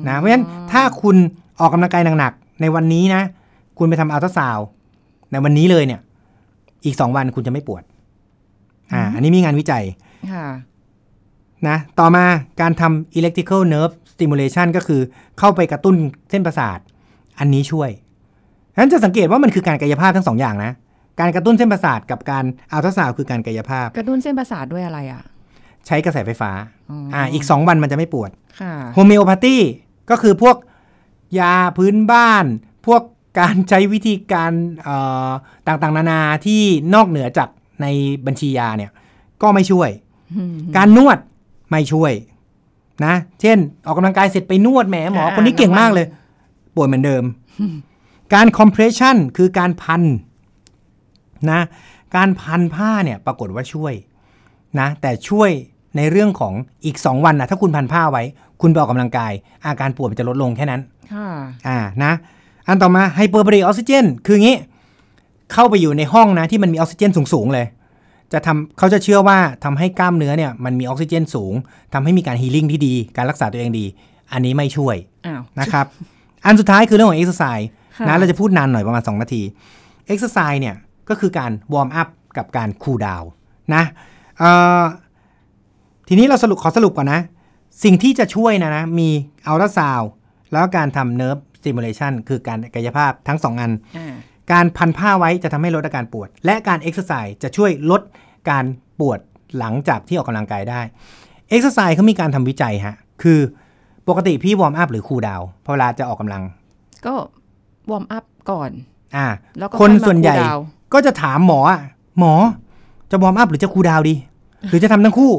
[0.09, 1.17] นะเพราะฉะนั้นถ้าคุณ
[1.61, 3.23] ออกกำลังกายหนักๆในวันนี้นะ
[3.79, 4.67] คุณไปทำอัลตราซาวด์
[5.33, 6.01] ในวันนี้เลยเนี่ย
[6.85, 7.83] อีกสองวันคุณจะไม่ปวด
[8.93, 10.08] อ่า อันนี้มีงานวิจัยค่ะ
[11.69, 12.25] นะ ต่อมา
[12.61, 15.01] การทำ electrical nerve stimulation ก็คือ
[15.39, 15.97] เข้าไปกระตุ้น
[16.31, 16.79] เส้นประสาท
[17.39, 17.91] อันนี้ช่วย
[18.75, 20.73] ฉะนั้นจะสังเกตว่ามันคือการกายภาพทั้งสองอย่างนะ
[21.21, 25.23] การกระตุ้นเส้นประสาทกับการอัลตราซาวด์คือการกายภาพ กระตุ้นเส้นประสาทด้วยอะไรอะ
[25.87, 26.51] ใช้กระแสไฟฟ้า
[26.91, 29.57] อ๋ออ่อ่า อีก2วันมันจะไม่ปวดค่ะ homeopathy
[30.11, 30.57] ก็คือพวก
[31.41, 32.45] ยาพื้นบ้าน
[32.87, 33.03] พวก
[33.41, 34.53] การใช้วิธีการ
[34.83, 34.97] เอ่
[35.29, 35.31] อ
[35.67, 36.63] ต่างๆ นานาที่
[36.95, 37.49] นอกเหนือจาก
[37.83, 37.87] ใน
[38.27, 38.91] บัญชียาเนี่ย
[39.43, 39.91] ก็ไม่ช่วย
[40.77, 41.19] การนวด
[41.71, 42.13] ไม่ช่วย
[43.05, 46.07] นะ เช่น ออกกำลังกายเสร็จไปนวดแหมหมออ่าคนนี้เก่งมากเลย
[46.77, 47.25] ป่วยเหมือนเดิม
[48.35, 50.03] การคอมเพรสชันคือการพัน
[51.51, 51.61] นะ
[52.17, 53.95] การพันผ้าเนี่ยปรากฏว่าช่วย
[54.81, 55.51] นะ แต่ช่วย
[55.97, 58.23] ในเรื่องของอีก 2 วันนะถ้าคุณพันผ้าไว้
[58.61, 59.33] คุณไปออกกำลังกาย
[59.65, 60.81] อาการปวดมันจะลดลงแค่นั้น
[61.13, 61.29] ค่ะ
[61.69, 62.13] อ่านะ
[62.67, 64.57] อันต่อมา hyperbaric oxygen คืองี้
[65.53, 67.67] เข้าไปอยู่ในห้องนะที่มันมีออกซิเจนสูง ๆ เลย
[68.33, 71.55] จะทำเขาจะเชื่อว่าทำให้กล้ามเนื้อเนี่ยมันมีออกซิเจนสูง
[71.95, 73.87] ทำให้มีการ healing ที่ดี การรักษาตัวเองดี
[74.33, 75.87] อันนี้ไม่ช่วยอ้าวนะครับ
[76.45, 79.43] อันสุดท้ายคือเรื่องของเอ็กซ์ไซส์ค่ะนะเราจะพูดนานหน่อยประมาณ 2 นาที
[80.07, 80.75] exercise เนี่ย
[81.09, 83.31] ก็คือการ warm up กับการ cool down
[83.75, 83.85] นะ
[84.39, 84.83] เอ่อ
[86.09, 87.21] ทีนี้เราสรุปขอสรุปก่อนนะ
[87.85, 89.09] สิ่งที่จะช่วยนะนะมี
[89.47, 90.03] อัลตราซาวด์
[90.51, 94.15] แล้วก็การทำ nerve stimulation คือการกายภาพทั้ง2อันอ่า
[94.53, 98.03] การพันผ้าไว้จะทำให้ลดอาการปวด และการเอ็กซ์ไซส์จะช่วยลด
[98.51, 98.65] การ
[99.01, 99.19] ปวด
[99.59, 100.81] หลังจากที่ออกกำลังกายได้
[101.49, 103.41] เอ็กซ์ไซส์เขามีการทำวิจัยฮะ คือ
[104.09, 106.43] ปกติพี่ warm up หรือ cool down พอเวลาจะออกกำลัง
[107.07, 107.15] ก็
[107.91, 108.71] warm up ก่อน
[109.17, 109.27] อ่า
[109.59, 110.65] แล้วก็ค่อยมา cool down คนส่วนใหญ่
[110.95, 111.81] ก็จะถามหมออะ
[112.19, 112.35] หมอ
[113.11, 114.15] จะ warm up หรือจะ cool down ดี
[114.69, 115.33] หรือจะทำทั้งคู่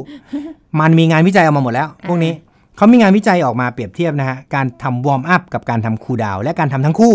[0.80, 2.32] มันมีงานวิจัยออกมาหมดแล้ว พวกนี้
[2.76, 7.14] เขามีงานวิจัยออกมาเปรียบเทียบนะฮะ การทำ warm up กับการทำ cool down และการทำทั้งคู่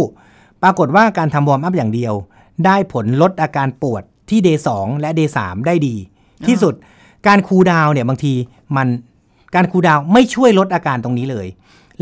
[0.66, 2.14] ปรากฏว่าการทำ warm up อย่างเดียว
[2.66, 5.96] ได้ผลลดอาการปวดที่ day 2และ day 3ได้ดี
[6.48, 6.74] ที่สุด
[7.28, 8.34] การ cool down เนี่ยบางที
[8.76, 8.88] มัน
[9.56, 11.48] การ cool down ไม่ช่วยลดอาการตรงนี้เลย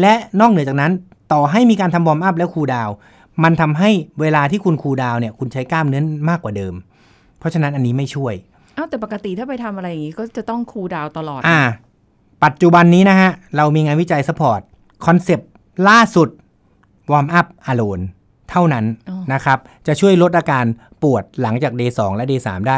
[0.02, 0.91] และนอกเหนือจากนั้น
[1.34, 2.94] ต่อให้มีการทำ warm up แล้ว cool down
[3.43, 3.89] มันทำให้
[4.21, 6.73] เวลาที่คุณ cool down เนี่ยคุณใช้กล้ามเนื้อมากกว่าเดิม
[7.39, 8.34] เพราะฉะนั้นอันนี้ไม่ช่วย
[8.78, 11.60] อ้าวแต่ปกติถ้าไปทำอะไรอย่างงี้ก็จะต้อง cool down ตลอดอ่า
[12.43, 14.62] ปัจจุบันนี้นะฮะ เรามีงานวิจัยสปอร์ต
[15.06, 15.49] คอนเซปต์
[15.89, 16.30] ล่าสุด
[17.12, 17.99] วอร์มอัพอ l o น
[18.54, 20.66] เท่านั้นอ๋อนะครับ จะช่วยลดอาการ
[21.04, 22.78] ปวดหลังจาก day 2และ day 3ได้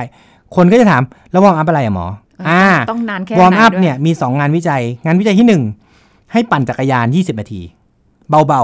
[0.56, 2.08] คนก็จะถามแล้ว warm up อะไรอะหมอ
[2.48, 7.62] อ่าต้อง warm up นานแค่ไหนด้วยเนี่ยมี 2 งานวิจัย งานวิจัยที่ 1 ให้ปั่นจักรยาน 20 นาที
[8.30, 8.64] เบา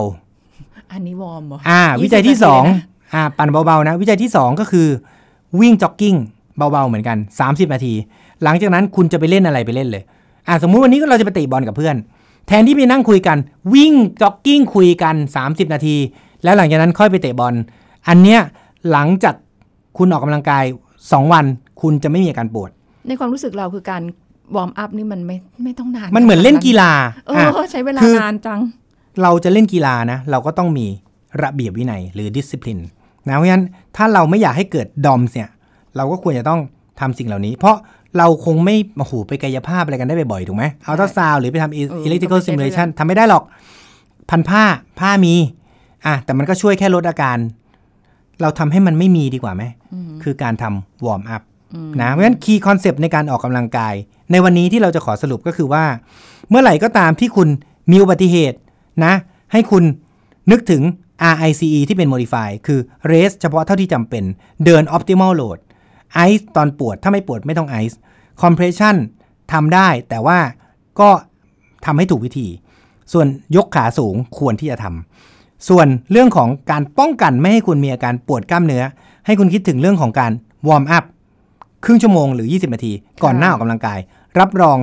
[0.92, 4.88] อันนี้วอร์มเหรอๆอ่า20วิจัยที่นาทีเลยนะ2อ่าปั่นเบาๆนะ วิจัยที่ 2 ก็คือ
[5.60, 6.16] วิ่งจ็อกกิ้ง
[6.58, 7.94] เบาๆเหมือนกัน 30 นาที
[8.44, 10.04] หลังจากนั้นคุณจะไปเล่นอะไรไปเล่นเลย
[10.48, 11.96] อ่าสมมุติวันนี้ก็เราจะไปเตะบอลกับเพื่อน
[12.48, 13.38] แทนที่ไปนั่งคุยกัน
[13.74, 15.96] วิ่งจ็อกกิ้งคุยกัน 30 นาที
[16.44, 17.54] แล้วหลังจากนั้นค่อยไปเตะบอล
[18.08, 18.40] อันเนี้ย
[18.92, 19.36] หลังจาก
[19.98, 20.64] คุณออกกำลังกาย
[21.00, 21.46] 2 วัน
[21.82, 22.70] คุณจะไม่มีอาการปวด
[23.08, 24.04] ในความรู้สึกเราคือการ
[24.56, 26.92] warm up นี่มันไม่ไม่ต้องนาน มันเหมือนเล่นกีฬา
[27.28, 28.60] เออะอใช้เวลาคือนานจัง
[29.22, 30.86] เราจะเล่นกีฬานะ เราก็ต้องมี
[31.42, 32.80] ระเบียบวินัยหรือดิสซิ p ลิน
[33.28, 35.50] นะเพราะฉะนั้นถ้าเราไม่อยากให้เกิด DOMS เนี่ย
[35.96, 36.60] เราก็ควรจะต้อง
[37.00, 37.76] ทำสิ่งเหล่านี้ เพราะ
[38.18, 43.44] เราคงไม่โอ้โหไปกายภาพอะไรกันได้บ่อยๆถูกไหมอัลตราซาวด์หรือไปทำเอออิเล็กทริคอลก็ไม่ใช่เรื่องทำไม่ได้หรอก
[44.30, 44.64] พันผ้า
[45.00, 45.36] ผ้ามี
[46.06, 47.38] อะแต่มันก็ช่วยแค่ลดอาการ
[48.42, 49.64] เราทำให้มันไม่มีดีกว่าไหม
[50.24, 51.42] คือการทำ warm up
[52.02, 53.94] นะ เพราะฉะนั้น key concept ในการออกกำลังกาย
[54.32, 55.86] ในวันนี้ที่เราจะขอสรุปก็คือว่า
[56.50, 57.48] เมื่อไหร่ก็ตามที่คุณ
[57.92, 58.58] มีอุบัติเหตุ
[59.06, 59.14] นะ
[59.52, 59.84] ให้คุณ
[60.52, 60.82] นึกถึง
[61.34, 62.80] RICE ที่เป็น modify คือ
[63.12, 64.24] race เฉพาะเท่าที่จำเป็น
[64.66, 65.60] เดิน optimal load
[66.28, 67.96] ice ตอนปวด ถ้าไม่ปวดไม่ต้อง ice
[68.42, 68.96] compression
[69.52, 70.40] ทำได้แต่ว่า
[71.00, 71.10] ก็
[71.86, 72.48] ทำให้ถูกวิธี
[73.14, 78.84] ส่วนยกขาสูงควรที่จะทำ ส่วนเรื่องของการป้องกันไม่ให้คุณมีอาการปวดกล้ามเนื้อ
[79.26, 80.32] ให้คุณคิดถึงเรื่องของการ
[80.68, 81.04] วอร์มอัพ
[81.86, 82.94] ครึ่งชั่วโมงหรือ 20 นาที
[83.24, 84.00] ก่อนหน้าออกกำลังกาย
[84.40, 84.78] รับรอง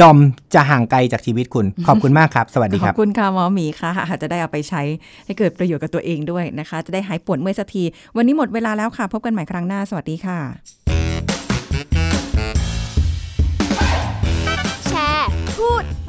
[0.00, 0.18] ดอม
[0.54, 3.90] จะห่างไกลจากชีวิตคุณ ขอบคุณมากครับ สวัสดีขคอรับบคุณค่ะหมอหมีค่ะ
[4.22, 4.82] จะได้เอาไปใช้
[5.26, 7.82] ให้เกิดประโยชน์กับตัวเองด้วยนะคะ จะได้หายปวดเมื่อยสักที
[8.16, 10.38] วันนี้หมดเวลาแล้วค่ะ พบกันใหม่ครั้งหน้า สวัสดีค่ะ
[14.88, 15.28] แชร์
[15.58, 15.84] พูด